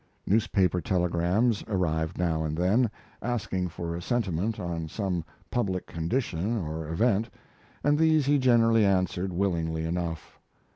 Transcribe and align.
Newspaper 0.25 0.81
telegrams 0.81 1.63
arrived 1.67 2.17
now 2.17 2.43
and 2.43 2.57
then, 2.57 2.89
asking 3.21 3.67
for 3.67 3.95
a 3.95 4.01
sentiment 4.01 4.59
on 4.59 4.87
some 4.87 5.23
public 5.51 5.85
condition 5.85 6.57
or 6.57 6.87
event, 6.89 7.29
and 7.83 7.99
these 7.99 8.25
he 8.25 8.39
generally 8.39 8.83
answered 8.83 9.31
willingly 9.31 9.85
enough. 9.85 10.39